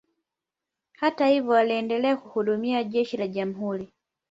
Hata 0.93 1.27
hivyo, 1.27 1.53
aliendelea 1.57 2.17
kuhudumia 2.17 2.83
jeshi 2.83 3.17
la 3.17 3.27
jamhuri. 3.27 3.93